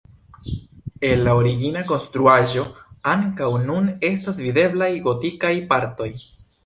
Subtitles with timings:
[1.09, 2.63] Ela origina konstruaĵo
[3.13, 6.09] ankaŭ nun estas videblaj gotikaj partoj.